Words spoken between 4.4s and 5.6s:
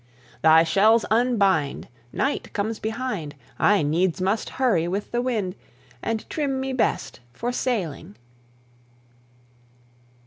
hurry with the wind